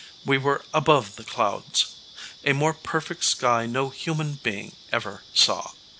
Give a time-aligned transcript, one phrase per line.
[0.25, 1.93] We were above the clouds.
[2.43, 5.73] A more perfect sky no human being ever saw.